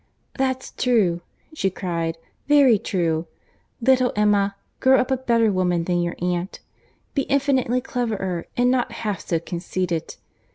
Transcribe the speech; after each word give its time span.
"That's 0.35 0.71
true," 0.71 1.21
she 1.53 1.69
cried—"very 1.69 2.79
true. 2.79 3.27
Little 3.81 4.11
Emma, 4.15 4.55
grow 4.79 4.97
up 4.99 5.11
a 5.11 5.17
better 5.17 5.51
woman 5.51 5.83
than 5.83 6.01
your 6.01 6.15
aunt. 6.19 6.59
Be 7.13 7.21
infinitely 7.21 7.81
cleverer 7.81 8.47
and 8.57 8.71
not 8.71 8.93
half 8.93 9.19
so 9.23 9.37
conceited. 9.39 10.15